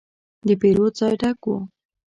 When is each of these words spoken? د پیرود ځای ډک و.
د 0.47 0.49
پیرود 0.61 0.93
ځای 0.99 1.13
ډک 1.21 1.39
و. 1.47 1.53